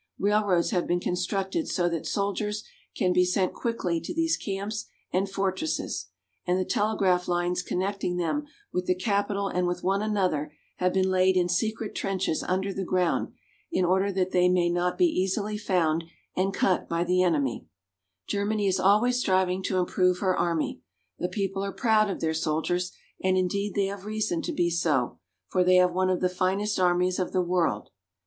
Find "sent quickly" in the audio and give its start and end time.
3.23-4.01